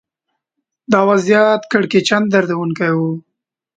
[0.91, 2.99] دا وضعیت کړکېچن دردونکی و